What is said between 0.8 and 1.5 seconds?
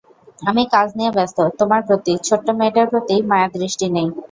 নিয়ে ব্যস্ত,